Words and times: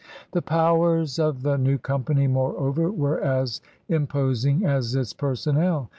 The 0.31 0.41
powers 0.41 1.19
of 1.19 1.43
the 1.43 1.59
new 1.59 1.77
Company, 1.77 2.25
moreover, 2.25 2.89
were 2.91 3.19
as 3.21 3.61
imposing 3.87 4.65
as 4.65 4.95
its 4.95 5.13
personnel. 5.13 5.89